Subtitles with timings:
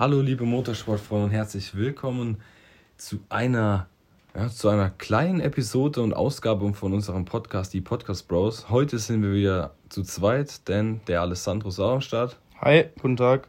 [0.00, 2.38] Hallo liebe Motorsportfreunde und herzlich willkommen
[2.96, 3.86] zu einer,
[4.34, 8.70] ja, zu einer kleinen Episode und Ausgabe von unserem Podcast, die Podcast Bros.
[8.70, 12.38] Heute sind wir wieder zu zweit, denn der Alessandro ist auch am Start.
[12.62, 13.46] Hi, guten Tag.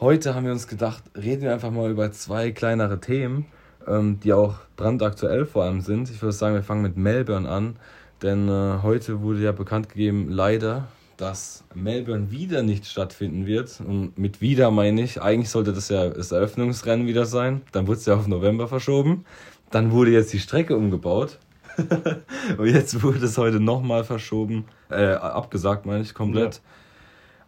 [0.00, 3.44] Heute haben wir uns gedacht, reden wir einfach mal über zwei kleinere Themen,
[3.86, 6.08] ähm, die auch brandaktuell vor allem sind.
[6.08, 7.76] Ich würde sagen, wir fangen mit Melbourne an,
[8.22, 10.88] denn äh, heute wurde ja bekannt gegeben, leider,
[11.20, 13.80] dass Melbourne wieder nicht stattfinden wird.
[13.80, 17.62] Und mit wieder meine ich, eigentlich sollte das ja das Eröffnungsrennen wieder sein.
[17.72, 19.24] Dann wurde es ja auf November verschoben.
[19.70, 21.38] Dann wurde jetzt die Strecke umgebaut.
[22.58, 26.56] und jetzt wurde es heute nochmal verschoben, äh, abgesagt meine ich komplett.
[26.56, 26.60] Ja.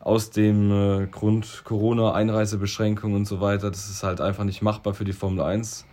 [0.04, 3.70] Aus dem äh, Grund Corona, Einreisebeschränkungen und so weiter.
[3.70, 5.86] Das ist halt einfach nicht machbar für die Formel 1.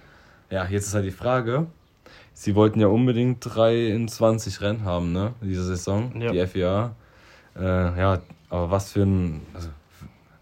[0.49, 1.68] Ja, jetzt ist halt die Frage.
[2.34, 5.34] Sie wollten ja unbedingt 23 Rennen haben, ne?
[5.41, 6.32] Diese Saison, ja.
[6.32, 6.96] die FIA.
[7.59, 9.41] Äh, ja, aber was für ein.
[9.54, 9.70] Also,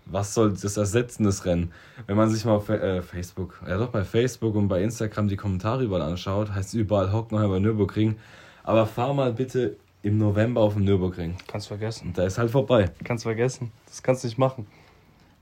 [0.06, 1.74] was soll das ersetzen, das Rennen?
[2.06, 5.36] Wenn man sich mal auf äh, Facebook, ja doch bei Facebook und bei Instagram die
[5.36, 8.16] Kommentare überall anschaut, heißt es überall Hockenheimer Nürburgring.
[8.64, 11.36] Aber fahr mal bitte im November auf dem Nürburgring.
[11.48, 12.08] Kannst vergessen.
[12.08, 12.90] Und da ist halt vorbei.
[13.04, 13.72] Kannst vergessen.
[13.88, 14.68] Das kannst du nicht machen.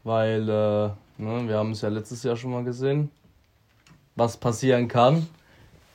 [0.03, 0.89] Weil, äh,
[1.21, 3.11] ne, wir haben es ja letztes Jahr schon mal gesehen,
[4.15, 5.27] was passieren kann.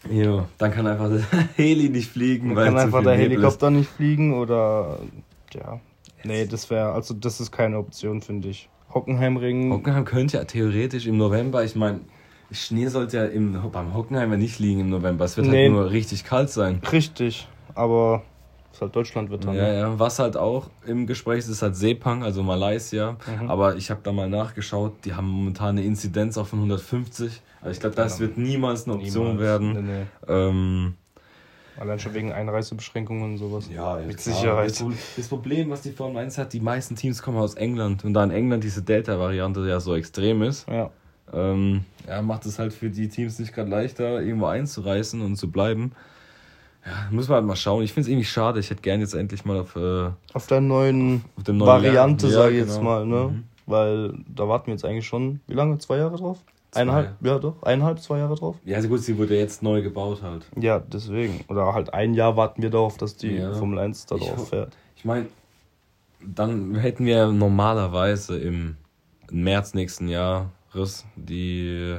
[0.08, 1.24] Jo, dann kann einfach der
[1.56, 2.54] Heli nicht fliegen.
[2.54, 3.74] Dann kann einfach der Helikopter ist.
[3.74, 4.98] nicht fliegen oder
[5.54, 5.80] ja.
[6.22, 8.68] Nee, das wäre, also das ist keine Option, finde ich.
[8.92, 9.72] Hockenheimring.
[9.72, 12.00] Hockenheim könnte ja theoretisch im November, ich meine,
[12.52, 15.24] Schnee sollte ja im, beim Hockenheimer nicht liegen im November.
[15.24, 16.80] Es wird halt nee, halt nur richtig kalt sein.
[16.90, 18.22] Richtig, aber
[18.70, 19.54] es ist halt Deutschland wird dann.
[19.54, 19.98] Ja, ja.
[19.98, 23.16] Was halt auch im Gespräch ist, ist halt Sepang, also Malaysia.
[23.40, 23.48] Mhm.
[23.48, 27.40] Aber ich habe da mal nachgeschaut, die haben momentan eine Inzidenz auch von 150.
[27.60, 29.40] Also ich glaube, das ja, wird niemals eine Option niemals.
[29.40, 29.72] werden.
[29.72, 30.06] Nee, nee.
[30.28, 30.94] Ähm,
[31.80, 33.70] Allein schon wegen Einreisebeschränkungen und sowas.
[33.74, 34.36] Ja, mit klar.
[34.36, 34.84] Sicherheit.
[35.16, 38.22] Das Problem, was die Formel 1 hat, die meisten Teams kommen aus England und da
[38.22, 40.90] in England diese Delta-Variante ja so extrem ist, ja.
[41.32, 45.50] Ähm, ja, macht es halt für die Teams nicht gerade leichter, irgendwo einzureißen und zu
[45.50, 45.92] bleiben.
[46.84, 47.82] Ja, muss man halt mal schauen.
[47.82, 48.60] Ich finde es irgendwie schade.
[48.60, 49.76] Ich hätte gerne jetzt endlich mal auf.
[49.76, 52.72] Äh, auf der neuen, auf, auf Variante, sage ich genau.
[52.72, 53.28] jetzt mal, ne?
[53.28, 53.44] Mhm.
[53.66, 55.78] Weil da warten wir jetzt eigentlich schon, wie lange?
[55.78, 56.38] Zwei Jahre drauf?
[56.74, 58.56] Eineinhalb, ja doch, eineinhalb, zwei Jahre drauf.
[58.64, 60.46] Ja, also gut, sie wurde jetzt neu gebaut halt.
[60.56, 61.44] Ja, deswegen.
[61.48, 63.52] Oder halt ein Jahr warten wir darauf, dass die ja.
[63.52, 64.76] Formel 1 da drauf fährt.
[64.96, 65.26] Ich meine,
[66.20, 68.76] dann hätten wir normalerweise im
[69.30, 71.98] März nächsten Jahres die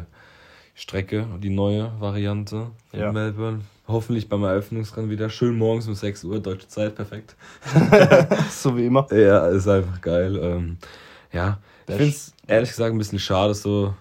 [0.74, 3.12] Strecke, die neue Variante von ja.
[3.12, 3.62] Melbourne.
[3.88, 5.30] Hoffentlich beim Eröffnungsrennen wieder.
[5.30, 7.36] Schön morgens um 6 Uhr, deutsche Zeit, perfekt.
[8.50, 9.06] so wie immer.
[9.12, 10.40] Ja, ist einfach geil.
[10.42, 10.78] Ähm,
[11.34, 13.94] ja, ich finde es ehrlich gesagt ein bisschen schade, so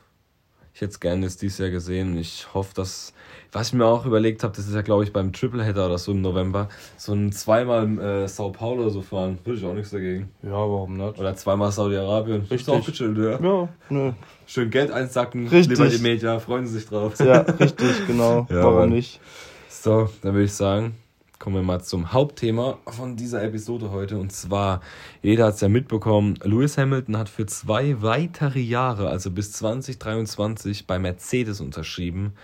[0.81, 2.17] ich hätte es gerne jetzt dieses Jahr gesehen.
[2.17, 3.13] Ich hoffe, dass.
[3.53, 6.13] Was ich mir auch überlegt habe, das ist ja, glaube ich, beim Tripleheader oder so
[6.13, 9.39] im November, so ein zweimal äh, Sao Paulo so fahren.
[9.45, 10.31] Würde ich auch nichts dagegen.
[10.43, 11.19] Ja, warum nicht?
[11.19, 12.43] Oder zweimal Saudi-Arabien.
[12.43, 12.61] Richtig.
[12.63, 13.39] Ist auch gechillt, ja.
[13.39, 14.15] Ja, ne.
[14.47, 15.77] Schön Geld einsacken, richtig.
[15.77, 17.19] lieber die Media, freuen sie sich drauf.
[17.19, 18.47] Ja, richtig, genau.
[18.49, 19.21] ja, warum nicht?
[19.69, 20.95] So, dann würde ich sagen,
[21.41, 24.19] kommen wir mal zum Hauptthema von dieser Episode heute.
[24.19, 24.83] Und zwar,
[25.23, 30.87] jeder hat es ja mitbekommen, Lewis Hamilton hat für zwei weitere Jahre, also bis 2023,
[30.87, 32.35] bei Mercedes unterschrieben.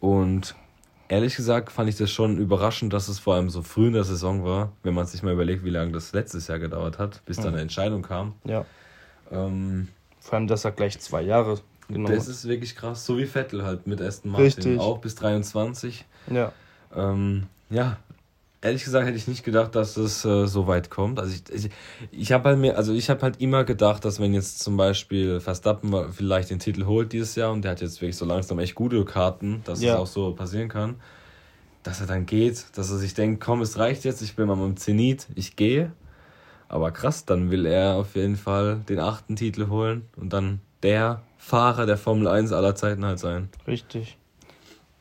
[0.00, 0.56] Und
[1.08, 4.04] ehrlich gesagt fand ich das schon überraschend, dass es vor allem so früh in der
[4.04, 7.36] Saison war, wenn man sich mal überlegt, wie lange das letztes Jahr gedauert hat, bis
[7.36, 8.32] dann eine Entscheidung kam.
[8.44, 8.64] Ja.
[9.30, 9.88] Ähm,
[10.20, 13.62] vor allem, dass er gleich zwei Jahre genommen Das ist wirklich krass, so wie Vettel
[13.62, 14.46] halt mit Aston Martin.
[14.46, 14.80] Richtig.
[14.80, 16.06] Auch bis 23.
[16.30, 16.52] Ja.
[16.96, 17.98] Ähm, ja,
[18.60, 21.20] ehrlich gesagt hätte ich nicht gedacht, dass es äh, so weit kommt.
[21.20, 21.70] Also ich, ich,
[22.10, 25.40] ich habe halt mir, also ich habe halt immer gedacht, dass wenn jetzt zum Beispiel
[25.40, 28.74] Verstappen vielleicht den Titel holt dieses Jahr und der hat jetzt wirklich so langsam echt
[28.74, 29.94] gute Karten, dass ja.
[29.94, 30.96] es auch so passieren kann,
[31.82, 34.58] dass er dann geht, dass er sich denkt, komm, es reicht jetzt, ich bin mal
[34.58, 35.92] im Zenit, ich gehe.
[36.68, 41.22] Aber krass, dann will er auf jeden Fall den achten Titel holen und dann der
[41.38, 43.48] Fahrer der Formel 1 aller Zeiten halt sein.
[43.66, 44.18] Richtig.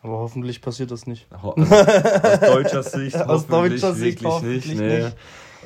[0.03, 1.28] Aber hoffentlich passiert das nicht.
[1.31, 4.80] Also aus deutscher Sicht aus deutscher Sicht wirklich nicht.
[4.80, 5.03] Nee.
[5.03, 5.18] nicht.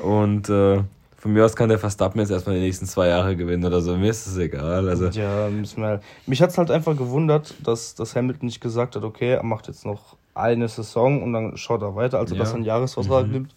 [0.04, 0.82] Und äh,
[1.18, 3.96] von mir aus kann der Verstappen jetzt erstmal die nächsten zwei Jahre gewinnen oder so.
[3.96, 4.90] Mir ist es egal.
[4.90, 5.08] Also.
[5.10, 9.04] Ja, müssen wir, mich hat es halt einfach gewundert, dass, dass Hamilton nicht gesagt hat,
[9.04, 12.40] okay, er macht jetzt noch eine Saison und dann schaut er weiter, also ja.
[12.40, 13.32] dass er einen Jahresvertrag mhm.
[13.34, 13.56] nimmt.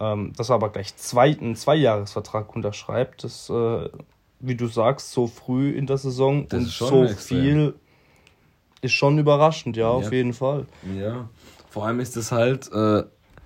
[0.00, 3.88] Ähm, dass er aber gleich zwei, einen Zweijahresvertrag unterschreibt, das, äh,
[4.40, 7.74] wie du sagst, so früh in der Saison das und so viel
[8.82, 10.66] ist schon überraschend, ja, auf jeden Fall.
[10.98, 11.28] Ja,
[11.70, 13.04] vor allem ist es halt, äh,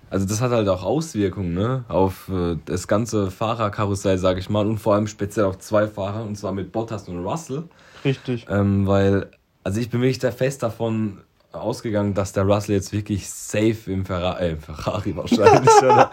[0.09, 4.67] also das hat halt auch Auswirkungen, ne, auf äh, das ganze Fahrerkarussell, sage ich mal,
[4.67, 7.63] und vor allem speziell auf zwei Fahrer, und zwar mit Bottas und Russell.
[8.03, 8.45] Richtig.
[8.49, 9.31] Ähm, weil,
[9.63, 14.05] also ich bin wirklich der fest davon ausgegangen, dass der Russell jetzt wirklich safe im
[14.05, 16.09] Ferrari, äh, Ferrari wahrscheinlich, oder?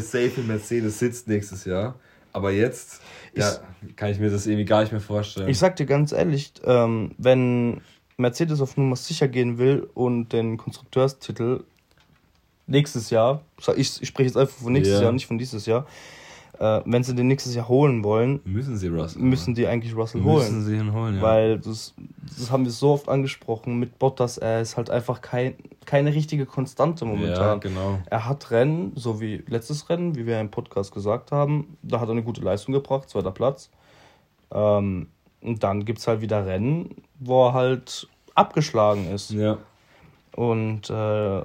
[0.00, 1.94] safe im Mercedes sitzt nächstes Jahr.
[2.32, 3.00] Aber jetzt
[3.34, 3.50] ja,
[3.96, 5.48] kann ich mir das irgendwie gar nicht mehr vorstellen.
[5.48, 7.80] Ich sag dir ganz ehrlich, ähm, wenn
[8.16, 11.64] Mercedes auf Nummer sicher gehen will und den Konstrukteurstitel
[12.66, 13.42] nächstes Jahr,
[13.76, 15.04] ich, ich spreche jetzt einfach von nächstes yeah.
[15.04, 15.86] Jahr, nicht von dieses Jahr,
[16.58, 19.22] äh, wenn sie den nächstes Jahr holen wollen, müssen sie Russell.
[19.22, 20.38] Müssen die eigentlich Russell holen.
[20.38, 21.22] Müssen sie ihn holen, ja.
[21.22, 21.94] Weil das,
[22.38, 25.54] das haben wir so oft angesprochen mit Bottas, er ist halt einfach kein,
[25.84, 27.36] keine richtige Konstante momentan.
[27.36, 27.98] Ja, genau.
[28.06, 32.08] Er hat Rennen, so wie letztes Rennen, wie wir im Podcast gesagt haben, da hat
[32.08, 33.70] er eine gute Leistung gebracht, zweiter Platz.
[34.50, 35.08] Ähm,
[35.46, 39.30] und dann gibt es halt wieder Rennen, wo er halt abgeschlagen ist.
[39.30, 39.58] Ja.
[40.34, 41.42] Und äh,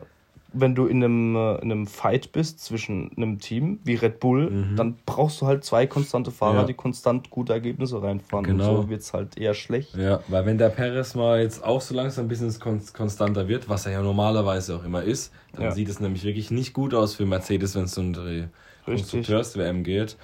[0.54, 4.50] wenn du in einem, äh, in einem Fight bist zwischen einem Team wie Red Bull,
[4.50, 4.76] mhm.
[4.76, 6.64] dann brauchst du halt zwei konstante Fahrer, ja.
[6.66, 8.46] die konstant gute Ergebnisse reinfahren.
[8.46, 8.70] Genau.
[8.70, 9.96] Und so wird es halt eher schlecht.
[9.96, 13.86] Ja, weil wenn der Perez mal jetzt auch so langsam ein bisschen konstanter wird, was
[13.86, 15.72] er ja normalerweise auch immer ist, dann ja.
[15.72, 18.46] sieht es nämlich wirklich nicht gut aus für Mercedes, wenn es um die
[18.86, 20.18] Konstrukteurs-WM geht.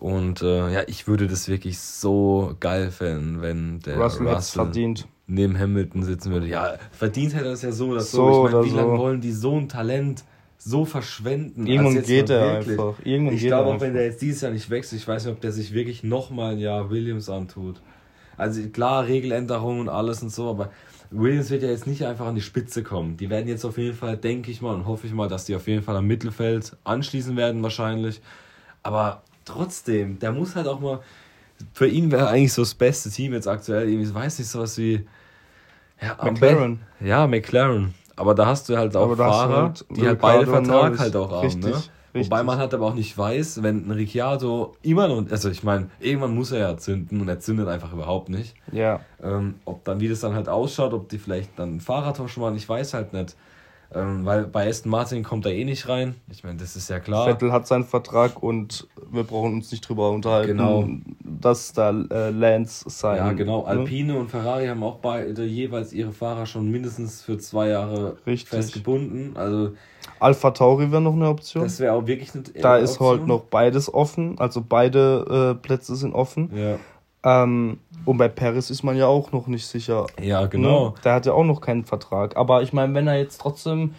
[0.00, 5.08] Und äh, ja, ich würde das wirklich so geil finden, wenn der Russell, Russell verdient
[5.26, 6.46] neben Hamilton sitzen würde.
[6.46, 8.16] Ja, verdient hätte er es ja so oder so.
[8.16, 8.46] so.
[8.46, 8.76] Ich meine, wie so.
[8.76, 10.24] lange wollen die so ein Talent
[10.58, 11.66] so verschwenden?
[11.66, 12.94] Irgendwann geht er einfach.
[13.04, 15.40] Irgendwann ich glaube auch, wenn der jetzt dieses Jahr nicht wechselt, ich weiß nicht, ob
[15.40, 17.80] der sich wirklich nochmal ein Jahr Williams antut.
[18.36, 20.70] Also klar, Regeländerungen und alles und so, aber
[21.10, 23.16] Williams wird ja jetzt nicht einfach an die Spitze kommen.
[23.16, 25.54] Die werden jetzt auf jeden Fall, denke ich mal und hoffe ich mal, dass die
[25.54, 28.20] auf jeden Fall am Mittelfeld anschließen werden wahrscheinlich.
[28.82, 31.00] Aber trotzdem, der muss halt auch mal
[31.72, 35.06] für ihn wäre eigentlich so das beste Team jetzt aktuell, ich weiß nicht, sowas wie.
[36.00, 36.80] Ja, McLaren.
[37.00, 37.94] Ja, McLaren.
[38.16, 41.60] Aber da hast du halt auch Fahrer, halt die halt beide Vertrag halt auch haben.
[41.60, 41.82] ne?
[42.14, 42.30] Richtig.
[42.30, 45.90] Wobei man halt aber auch nicht weiß, wenn ein Ricciardo immer noch, also ich meine,
[45.98, 48.54] irgendwann muss er ja zünden und er zündet einfach überhaupt nicht.
[48.70, 49.00] Ja.
[49.20, 52.54] Ähm, ob dann, wie das dann halt ausschaut, ob die vielleicht dann einen Fahrradtausch machen,
[52.54, 53.34] ich weiß halt nicht.
[53.94, 56.16] Ähm, weil bei Aston Martin kommt er eh nicht rein.
[56.30, 57.26] Ich meine, das ist ja klar.
[57.26, 60.88] Vettel hat seinen Vertrag und wir brauchen uns nicht drüber unterhalten, genau.
[61.22, 63.18] dass da äh, Lance sein.
[63.18, 63.62] Ja, genau.
[63.62, 63.68] Ne?
[63.68, 68.48] Alpine und Ferrari haben auch beide jeweils ihre Fahrer schon mindestens für zwei Jahre Richtig.
[68.48, 69.36] festgebunden.
[69.36, 69.72] Also
[70.18, 71.62] Alpha Tauri wäre noch eine Option.
[71.62, 75.94] Das wäre auch wirklich eine Da ist halt noch beides offen, also beide äh, Plätze
[75.96, 76.50] sind offen.
[76.54, 76.78] Ja.
[77.24, 80.06] Ähm, und bei Paris ist man ja auch noch nicht sicher.
[80.20, 80.88] Ja, genau.
[80.88, 80.94] Ne?
[81.04, 82.36] Der hat ja auch noch keinen Vertrag.
[82.36, 83.94] Aber ich meine, wenn er jetzt trotzdem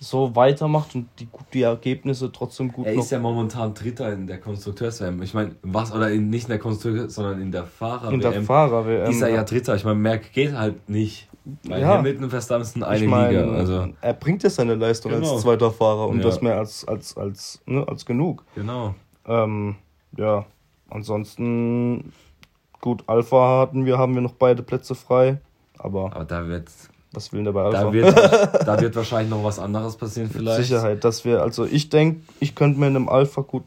[0.00, 4.38] so weitermacht und die, die Ergebnisse trotzdem gut Er ist ja momentan Dritter in der
[4.38, 5.22] Konstrukteurs-WM.
[5.22, 8.14] Ich meine, was, oder in, nicht in der Konstrukteurs, sondern in der Fahrer-WM.
[8.14, 9.10] In der Fahrer-WM.
[9.10, 9.74] Ist er ja Dritter.
[9.74, 11.28] Ich meine, mehr geht halt nicht.
[11.64, 11.88] Weil ja.
[11.88, 13.50] Hamilton und Verstappen sind eine ich mein, Liga.
[13.50, 13.88] Also.
[14.00, 15.32] Er bringt ja seine Leistung genau.
[15.32, 16.24] als zweiter Fahrer und ja.
[16.24, 18.44] das mehr als, als, als, ne, als genug.
[18.54, 18.94] Genau.
[19.26, 19.76] Ähm,
[20.16, 20.44] ja,
[20.90, 22.12] ansonsten
[22.80, 25.38] Gut, Alpha hatten wir, haben wir noch beide Plätze frei.
[25.78, 26.68] Aber, aber da wird.
[27.12, 27.84] Was will denn dabei Alpha?
[27.84, 28.16] Da wird,
[28.66, 30.62] da wird wahrscheinlich noch was anderes passieren, vielleicht.
[30.62, 33.64] Sicherheit, dass wir, also ich denke, ich könnte mir in einem Alpha gut.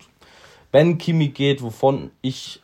[0.72, 2.62] Wenn Kimi geht, wovon ich.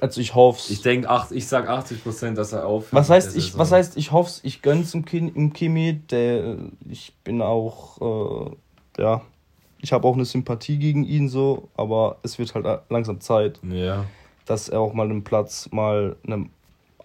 [0.00, 2.92] Also ich hoffe Ich denke, ich sag 80 Prozent, dass er aufhört.
[2.92, 5.04] Was heißt, ich, was heißt, ich hoffe ich gönn's im,
[5.34, 5.94] im Kimi.
[6.10, 6.56] Der,
[6.88, 8.46] ich bin auch,
[8.96, 9.22] äh, ja,
[9.80, 13.58] ich habe auch eine Sympathie gegen ihn so, aber es wird halt langsam Zeit.
[13.62, 14.04] Ja
[14.48, 16.50] dass er auch mal einen Platz mal einem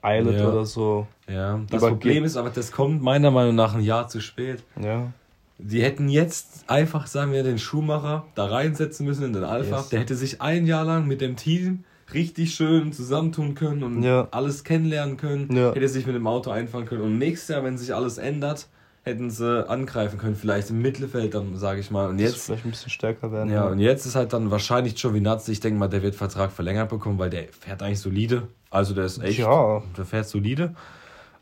[0.03, 0.49] Islet ja.
[0.49, 1.07] oder so.
[1.27, 4.63] Ja, das Problem ist aber, das kommt meiner Meinung nach ein Jahr zu spät.
[4.81, 5.11] Ja.
[5.57, 9.77] Die hätten jetzt einfach, sagen wir, den Schuhmacher da reinsetzen müssen in den Alpha.
[9.77, 9.89] Yes.
[9.89, 14.27] Der hätte sich ein Jahr lang mit dem Team richtig schön zusammentun können und ja.
[14.31, 15.55] alles kennenlernen können.
[15.55, 15.73] Ja.
[15.73, 17.01] Hätte sich mit dem Auto einfahren können.
[17.01, 18.67] Und nächstes Jahr, wenn sich alles ändert,
[19.03, 22.09] hätten sie angreifen können, vielleicht im Mittelfeld dann, sage ich mal.
[22.09, 23.51] Und jetzt vielleicht ein bisschen stärker werden.
[23.51, 26.89] Ja, und jetzt ist halt dann wahrscheinlich Giovinazzi, ich denke mal, der wird Vertrag verlängert
[26.89, 28.47] bekommen, weil der fährt eigentlich solide.
[28.69, 29.83] Also der ist echt, ja.
[29.97, 30.73] der fährt solide.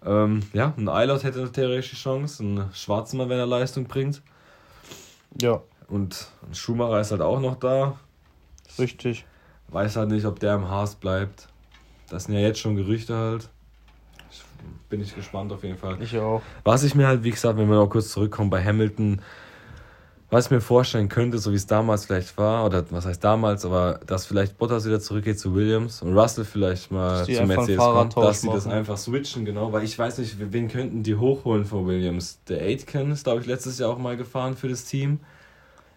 [0.04, 4.24] Ähm, ja, ein Eilert hätte eine theoretische Chance, ein Schwarzmann, wenn er Leistung bringt.
[5.40, 5.62] Ja.
[5.88, 8.00] Und ein Schumacher ist halt auch noch da.
[8.80, 9.26] Richtig.
[9.68, 11.48] Weiß halt nicht, ob der im Haas bleibt.
[12.10, 13.50] Das sind ja jetzt schon Gerüchte halt
[14.90, 15.98] bin ich gespannt auf jeden Fall.
[16.02, 16.42] Ich auch.
[16.64, 19.22] Was ich mir halt, wie gesagt, wenn wir noch kurz zurückkommen bei Hamilton,
[20.30, 23.66] was ich mir vorstellen könnte, so wie es damals vielleicht war, oder was heißt damals,
[23.66, 28.16] aber dass vielleicht Bottas wieder zurückgeht zu Williams und Russell vielleicht mal zu Mercedes kommt,
[28.16, 31.86] dass sie das einfach switchen, genau, weil ich weiß nicht, wen könnten die hochholen von
[31.86, 32.40] Williams?
[32.48, 35.20] Der Aitken ist, glaube ich, letztes Jahr auch mal gefahren für das Team.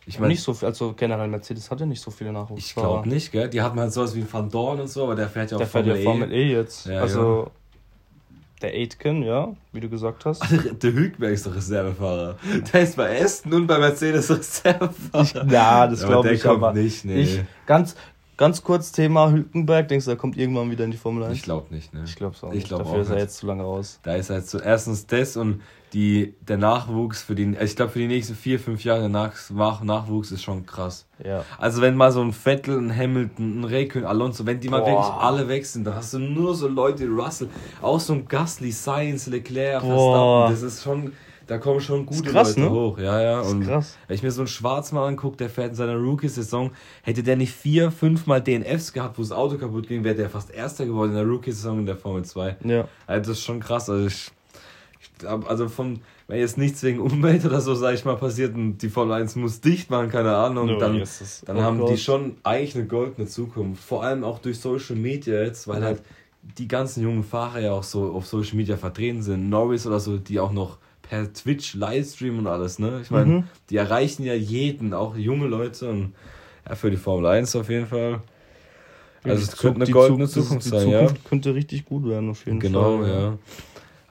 [0.07, 2.59] Ich meine, nicht so viel, also generell Mercedes hat ja nicht so viele Nachwuchsfahrer.
[2.59, 3.49] Ich glaube nicht, gell?
[3.49, 5.69] Die hatten halt sowas wie Van Dorn und so, aber der fährt ja auch der
[5.69, 6.87] Formel fährt ja Formel E, e jetzt.
[6.87, 7.64] Ja, also ja
[8.65, 10.43] der Aitken, ja, wie du gesagt hast.
[10.83, 12.37] der Hülkenberg ist doch Reservefahrer.
[12.73, 15.47] Der ist bei Aston und bei Mercedes Reservefahrer.
[15.51, 17.21] ja, das glaube ich kommt aber nicht, nee.
[17.21, 17.95] Ich, ganz,
[18.37, 19.87] Ganz kurz Thema Hülkenberg.
[19.87, 21.37] Denkst du, er kommt irgendwann wieder in die Formel 1?
[21.37, 22.03] Ich glaube nicht, ne?
[22.05, 22.73] Ich glaube es auch ich nicht.
[22.73, 23.23] Dafür auch ist er nicht.
[23.23, 24.01] jetzt zu lange raus.
[24.03, 25.63] Da ist halt so erstens das und
[25.95, 29.33] die, der Nachwuchs für die, ich glaube für die nächsten vier, fünf Jahre der Nach
[29.51, 31.07] Nach Nachwuchs ist schon krass.
[31.25, 31.45] Ja.
[31.57, 34.89] Also wenn mal so ein Vettel, ein Hamilton, ein Räikkönen, Alonso, wenn die mal Boah.
[34.89, 37.49] wirklich alle weg sind, dann hast du nur so Leute, Russell,
[37.81, 40.49] auch so ein Gasly, Sainz, Leclerc, Boah.
[40.49, 41.13] Verstappen, das ist schon,
[41.47, 42.71] da kommen schon gute krass, Leute ne?
[42.71, 42.99] hoch.
[42.99, 43.41] Ja, ja.
[43.43, 43.97] Und krass.
[44.09, 46.73] wenn ich mir so einen Schwarzmann angucke, der fährt in seiner Rookie-Saison,
[47.03, 50.29] hätte der nicht vier, fünf Mal DNFs gehabt, wo das Auto kaputt ging, wäre der
[50.29, 52.57] fast Erster geworden in der Rookie-Saison in der Formel 2.
[52.65, 52.89] Ja.
[53.07, 53.89] Also das ist schon krass.
[53.89, 54.33] Also ich
[55.19, 58.79] glaub, also von, wenn jetzt nichts wegen Umwelt oder so, sag ich mal, passiert und
[58.79, 61.03] die Formel 1 muss dicht machen, keine Ahnung, No, dann,
[61.47, 61.91] dann oh haben Gott.
[61.91, 63.83] die schon eigentlich eine goldene Zukunft.
[63.83, 65.87] Vor allem auch durch Social Media jetzt, weil Ja.
[65.89, 66.03] halt
[66.59, 69.49] die ganzen jungen Fahrer ja auch so auf Social Media vertreten sind.
[69.49, 73.01] Norris oder so, die auch noch per Twitch Livestream und alles, ne?
[73.03, 73.45] Ich meine, Mhm.
[73.71, 76.15] die erreichen ja jeden, auch junge Leute und
[76.69, 78.21] ja, für die Formel 1 auf jeden Fall.
[79.23, 81.01] Also es könnte eine goldene Zu- Zukunft die sein, ja.
[81.07, 83.09] Zukunft könnte richtig gut werden, auf jeden Genau, Fall.
[83.09, 83.39] ja.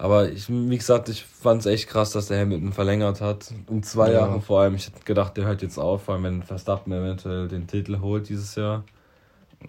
[0.03, 3.53] Aber ich, wie gesagt, ich fand es echt krass, dass der Hamilton verlängert hat.
[3.67, 4.19] Um zwei Ja.
[4.19, 4.75] Jahre vor allem.
[4.75, 8.27] Ich hätte gedacht, der hört jetzt auf, vor allem wenn Verstappen eventuell den Titel holt
[8.27, 8.83] dieses Jahr.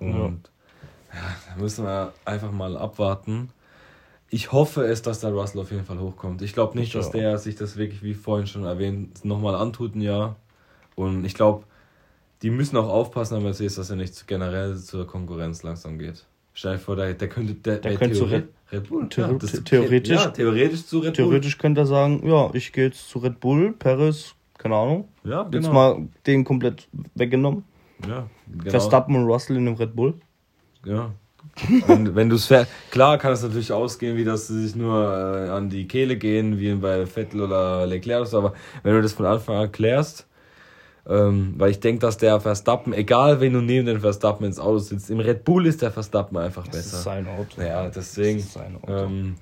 [0.01, 0.41] Und
[1.13, 3.51] ja, da müssen wir einfach mal abwarten.
[4.29, 6.43] Ich hoffe es, dass der Russell auf jeden Fall hochkommt.
[6.43, 9.95] Ich glaube nicht, Ich dass der sich das wirklich, wie vorhin schon erwähnt, nochmal antut
[9.95, 10.35] ein Jahr.
[10.97, 11.63] Und ich glaube,
[12.43, 16.27] die müssen auch aufpassen an Mercedes, dass er nicht generell zur Konkurrenz langsam geht.
[16.55, 19.05] Stell dir vor, der, der könnte der, Der könnte zu Red- Red Bull.
[19.09, 21.27] Theor- ja, theoretisch- Ja, theoretisch zu Red Bull.
[21.27, 25.09] Theoretisch könnte er sagen, ja, ich gehe jetzt zu Red Bull, Paris, keine Ahnung.
[25.25, 25.73] Ja, Jetzt genau.
[25.73, 27.65] mal den komplett weggenommen.
[28.09, 28.71] Ja, genau.
[28.71, 30.15] Verstappen und Russell in dem Red Bull.
[30.85, 31.11] Ja.
[31.87, 32.51] wenn wenn du es
[32.91, 36.59] klar kann es natürlich ausgehen, wie dass sie sich nur äh, an die Kehle gehen,
[36.59, 40.27] wie bei Vettel oder Leclerc, aber wenn du das von Anfang an klärst,
[41.09, 44.79] ähm, weil ich denke, dass der Verstappen, egal wen du neben den Verstappen ins Auto
[44.79, 47.03] sitzt, im Red Bull ist der Verstappen einfach Das ist besser.
[47.03, 47.61] sein Auto.
[47.61, 48.39] Ja, deswegen.
[48.39, 48.93] Das ist sein Auto.
[48.93, 49.35] Ähm,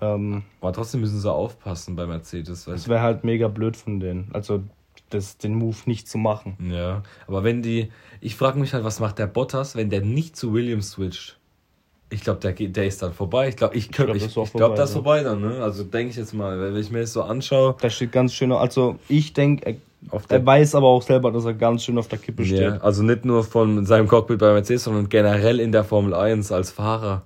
[0.00, 2.66] Ähm, aber trotzdem müssen sie aufpassen bei Mercedes.
[2.66, 4.28] Es wäre halt mega blöd von denen.
[4.32, 4.62] Also
[5.08, 6.56] das, den Move nicht zu machen.
[6.70, 7.90] Ja, aber wenn die,
[8.20, 11.38] ich frage mich halt, was macht der Bottas, wenn der nicht zu Williams switcht?
[12.10, 13.48] Ich glaube, der, geht- der ist dann vorbei.
[13.48, 15.40] Ich glaube, ich, glaub, ich, auch ich glaube, vorbei, das ist vorbei dann.
[15.40, 15.62] Ne?
[15.62, 17.74] Also denke ich jetzt mal, wenn ich mir das so anschaue.
[17.80, 19.64] Da steht ganz schön, also ich denke,
[20.12, 22.60] er, er weiß aber auch selber, dass er ganz schön auf der Kippe steht.
[22.60, 26.52] ja, also nicht nur von seinem Cockpit bei Mercedes, sondern generell in der Formel 1
[26.52, 27.22] als Fahrer.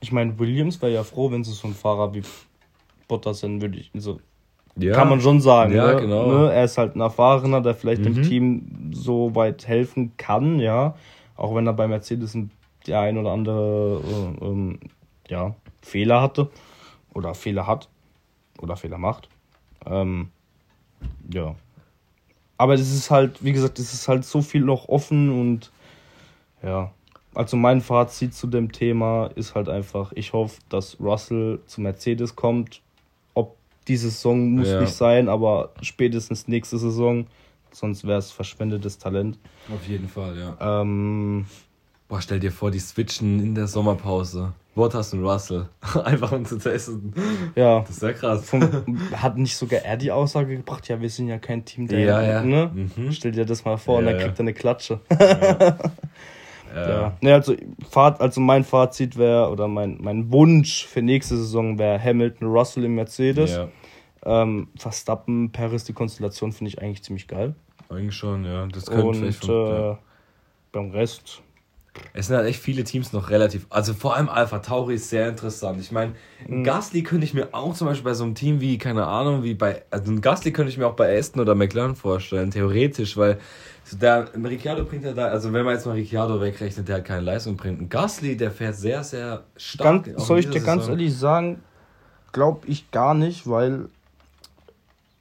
[0.00, 2.22] Ich meine, Williams wäre ja froh, wenn sie so einen Fahrer wie
[3.08, 3.90] Bottas sind, würde ich.
[3.94, 4.20] Also,
[4.78, 5.72] Ja, Kann man schon sagen.
[5.74, 6.00] Ja, ne?
[6.02, 6.26] genau.
[6.46, 6.52] Ne?
[6.52, 8.22] Er ist halt ein Erfahrener, der vielleicht dem Mhm.
[8.22, 10.94] Team so weit helfen kann, ja.
[11.36, 12.50] Auch wenn er bei Mercedes ein-
[12.86, 14.00] der ein oder andere
[14.40, 14.80] äh, ähm,
[15.28, 16.50] ja, Fehler hatte.
[17.14, 17.88] Oder Fehler hat.
[18.60, 19.28] Oder Fehler macht.
[19.84, 20.30] Ähm,
[21.32, 21.54] ja.
[22.58, 25.72] Aber es ist halt, wie gesagt, es ist halt so viel noch offen und
[26.62, 26.90] ja.
[27.34, 32.34] Also mein Fazit zu dem Thema ist halt einfach, ich hoffe, dass Russell zu Mercedes
[32.34, 32.80] kommt.
[33.34, 33.56] Ob
[33.88, 34.80] diese Saison muss Ja.
[34.80, 37.26] nicht sein, aber spätestens nächste Saison.
[37.72, 39.38] Sonst wäre es verschwendetes Talent.
[39.70, 40.56] Auf jeden Fall, ja.
[40.80, 41.44] Ähm,
[42.08, 44.52] Boah, stell dir vor, die switchen in der Sommerpause.
[44.76, 45.68] Bottas und Russell.
[46.04, 47.12] Einfach um zu testen.
[47.56, 48.48] ja, Das ist ja krass.
[48.48, 48.60] vom,
[49.14, 51.98] hat nicht sogar er die Aussage gebracht, ja, wir sind ja kein Team, der.
[52.00, 52.42] Ja, ja.
[52.42, 52.70] Ne?
[52.96, 53.10] Mhm.
[53.10, 54.26] Stell dir das mal vor und Ja, dann ja.
[54.26, 55.00] kriegt er eine Klatsche.
[55.10, 55.78] Ja.
[56.74, 57.16] Ja.
[57.22, 57.54] Ne, also,
[57.88, 62.84] Fahrt, also mein Fazit wäre, oder mein, mein Wunsch für nächste Saison wäre Hamilton, Russell
[62.84, 63.58] im Mercedes.
[64.26, 67.54] Ähm, Verstappen, Paris, die Konstellation finde ich eigentlich ziemlich geil.
[67.88, 68.66] Eigentlich schon, ja.
[68.66, 69.92] Das könnte vielleicht Und von, ja.
[69.92, 69.96] äh,
[70.72, 71.40] beim Rest,
[72.14, 73.66] Es sind halt echt viele Teams noch relativ.
[73.70, 75.80] Also vor allem Alpha Tauri ist sehr interessant.
[75.80, 76.12] Ich meine,
[76.46, 76.64] Mhm.
[76.64, 79.54] Gasly könnte ich mir auch zum Beispiel bei so einem Team wie, keine Ahnung, wie
[79.54, 79.82] bei.
[79.90, 83.38] Also einen Gasly könnte ich mir auch bei Aston oder McLaren vorstellen, theoretisch, weil
[83.84, 86.96] so der ein Ricciardo bringt ja da, also wenn man jetzt mal Ricciardo wegrechnet, der
[86.96, 87.80] hat keine Leistung bringt.
[87.80, 90.04] Ein Gasly, der fährt sehr, sehr stark.
[90.04, 90.94] ganz, soll ich dir ganz Saison.
[90.98, 91.62] ehrlich sagen,
[92.32, 93.88] glaube ich gar nicht, weil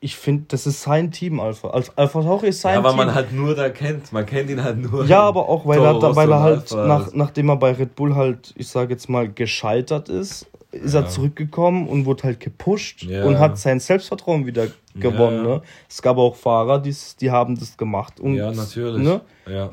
[0.05, 1.69] ich finde, das ist sein Team, Alpha.
[1.69, 2.97] Alpha, Alpha Tauri ist sein Ja, Team.
[2.97, 4.13] man halt nur da kennt.
[4.13, 5.03] Man kennt ihn halt nur.
[5.05, 8.15] Ja, aber auch weil Toro er, weil er halt, nach, nachdem er bei Red Bull
[8.15, 10.45] halt, ich sage jetzt mal, gescheitert ist,
[10.83, 11.01] ist Ja.
[11.01, 13.23] er zurückgekommen und wurde halt gepusht Ja.
[13.25, 15.45] und hat sein Selbstvertrauen wieder gewonnen.
[15.45, 15.55] Ja.
[15.55, 15.61] Ne?
[15.89, 18.19] Es gab auch Fahrer, die, die haben das gemacht.
[18.19, 19.03] Und, Ja, natürlich.
[19.03, 19.21] Ne?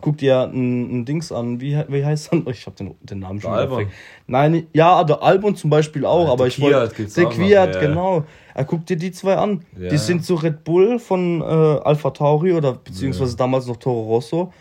[0.00, 2.46] Guck dir ein, ein Dings an, wie, wie heißt er?
[2.46, 3.86] Ich habe den, den Namen schon Albon.
[4.26, 7.04] Nein, ja, der Albon zum Beispiel auch, aber ich wollte.
[7.04, 7.28] Der
[7.72, 7.80] ja.
[7.80, 8.24] genau.
[8.54, 9.64] Er guckt dir die zwei an.
[9.76, 14.52] Die sind zu Red Bull von äh, Alpha Tauri oder beziehungsweise damals noch Toro Rosso.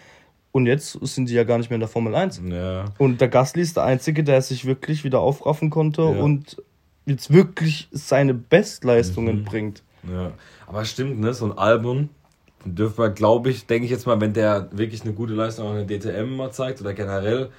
[0.51, 2.41] Und jetzt sind die ja gar nicht mehr in der Formel 1.
[2.49, 2.85] Ja.
[2.97, 6.07] Und der Gasly ist der Einzige, der sich wirklich wieder aufraffen konnte Ja.
[6.09, 6.61] und
[7.05, 9.45] jetzt wirklich seine Bestleistungen Mhm.
[9.45, 9.83] bringt.
[10.11, 10.31] Ja,
[10.67, 11.33] aber stimmt, ne?
[11.33, 12.09] So ein Album,
[12.65, 15.75] dürfen wir, glaube ich, denke ich jetzt mal, wenn der wirklich eine gute Leistung auch
[15.75, 17.49] in der DTM mal zeigt oder generell,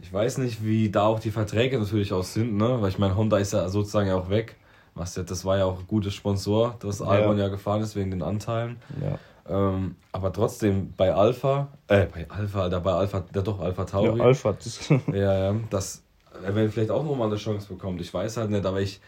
[0.00, 2.80] ich weiß nicht, wie da auch die Verträge natürlich auch sind, ne?
[2.80, 4.56] Weil ich meine, Honda ist ja sozusagen auch weg.
[4.94, 7.44] Was ja, das war ja auch ein guter Sponsor, dass Albon ja.
[7.44, 8.76] ja gefahren ist wegen den Anteilen.
[9.00, 9.18] Ja.
[9.48, 14.18] Ähm, aber trotzdem bei Alpha, äh, bei Alpha, Alter, bei Alpha, ja doch, Alpha Tauri.
[14.18, 14.56] Ja, Alpha.
[15.12, 16.02] ja, ja, dass
[16.44, 18.00] er vielleicht auch nochmal eine Chance bekommt.
[18.00, 19.00] Ich weiß halt nicht, aber ich,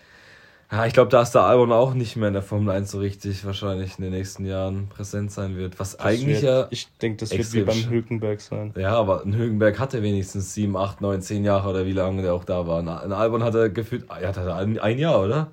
[0.71, 2.99] ja, ich glaube, da ist der Albon auch nicht mehr in der Formel 1 so
[2.99, 5.79] richtig wahrscheinlich in den nächsten Jahren präsent sein wird.
[5.79, 6.67] Was das eigentlich wird, ja.
[6.71, 8.75] Ich denke, das wird wie beim Hülkenberg sein.
[8.77, 12.35] Ja, aber ein Hülkenberg hatte wenigstens 7, 8, 9, 10 Jahre oder wie lange der
[12.35, 12.81] auch da war.
[12.81, 15.53] Ein Albon hatte gefühlt, er hatte ein, ein Jahr, oder?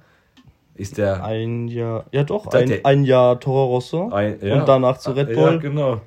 [0.75, 1.24] Ist der.
[1.24, 2.06] Ein Jahr.
[2.12, 4.10] Ja, doch, ein, ein Jahr Toro Rosso.
[4.10, 5.54] Ein, ja, und danach zu Red Bull.
[5.54, 6.01] Ja, genau.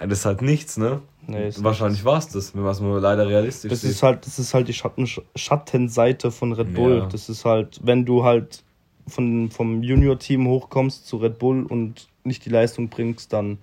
[0.00, 1.00] Ja, das ist halt nichts, ne?
[1.28, 4.38] Nee, Wahrscheinlich war es das, wenn man es mal leider realistisch das Ist halt, das
[4.38, 6.98] ist halt die Schatten, Schattenseite von Red Bull.
[6.98, 7.06] Ja.
[7.06, 8.62] Das ist halt, wenn du halt
[9.08, 13.58] von, vom Junior-Team hochkommst zu Red Bull und nicht die Leistung bringst, dann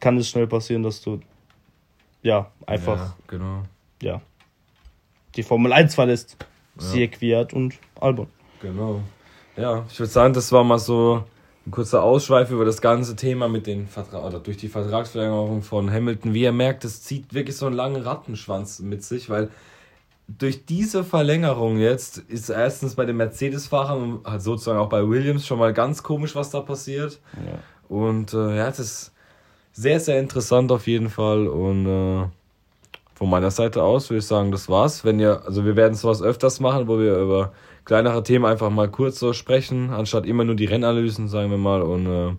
[0.00, 1.20] kann es schnell passieren, dass du
[2.22, 3.62] ja einfach ja, genau.
[4.02, 4.20] ja,
[5.36, 6.36] die Formel 1 verlässt.
[6.76, 6.82] Ja.
[6.82, 8.26] Siehe Quiert und Albon.
[8.60, 9.00] Genau.
[9.56, 11.24] Ja, ich würde sagen, das war mal so
[11.66, 15.90] ein kurzer Ausschweif über das ganze Thema mit den Vertrag oder durch die Vertragsverlängerung von
[15.90, 16.34] Hamilton.
[16.34, 19.48] Wie ihr merkt, das zieht wirklich so einen langen Rattenschwanz mit sich, weil
[20.26, 25.46] durch diese Verlängerung jetzt ist erstens bei den Mercedes-Fahrern und halt sozusagen auch bei Williams
[25.46, 27.20] schon mal ganz komisch, was da passiert.
[27.34, 27.58] Ja.
[27.88, 29.12] Und äh, ja, das ist
[29.72, 31.46] sehr, sehr interessant auf jeden Fall.
[31.46, 32.26] Und äh,
[33.14, 35.04] von meiner Seite aus würde ich sagen, das war's.
[35.04, 37.52] Wenn ihr, also wir werden sowas öfters machen, wo wir über
[37.84, 41.82] kleinere Themen einfach mal kurz so sprechen, anstatt immer nur die Rennanalysen, sagen wir mal.
[41.82, 42.34] Und äh,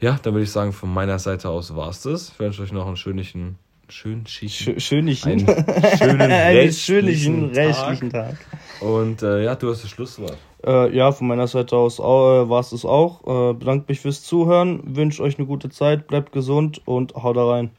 [0.00, 2.30] ja, dann würde ich sagen, von meiner Seite aus war es das.
[2.30, 3.56] Ich wünsche euch noch einen schönen,
[3.88, 4.78] schönen Schichten.
[4.80, 5.48] Schönigen.
[5.48, 5.66] Einen
[5.98, 8.36] schönen restlichen, restlichen Tag.
[8.80, 10.36] Und äh, ja, du hast das Schlusswort.
[10.64, 13.50] Äh, ja, von meiner Seite aus äh, war es das auch.
[13.50, 17.48] Äh, bedanke mich fürs Zuhören, wünsche euch eine gute Zeit, bleibt gesund und haut da
[17.48, 17.70] rein.